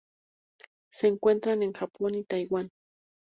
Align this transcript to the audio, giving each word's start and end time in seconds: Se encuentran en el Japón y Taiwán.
Se 0.91 1.05
encuentran 1.05 1.61
en 1.61 1.69
el 1.69 1.77
Japón 1.77 2.15
y 2.15 2.23
Taiwán. 2.23 2.71